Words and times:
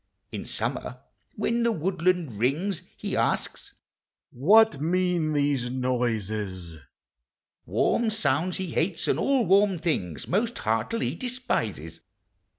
In 0.31 0.45
summer 0.45 0.99
when 1.35 1.61
the 1.61 1.71
woodland 1.71 2.39
rings, 2.39 2.81
He 2.97 3.15
asks" 3.15 3.75
What 4.31 4.81
mean 4.81 5.33
these 5.33 5.69
noises?" 5.69 6.77
Warm 7.67 8.09
sounds 8.09 8.57
he 8.57 8.71
hates 8.71 9.07
and 9.07 9.19
all 9.19 9.45
warm 9.45 9.77
things 9.77 10.27
Most 10.27 10.57
heartily 10.57 11.13
despises. 11.13 11.99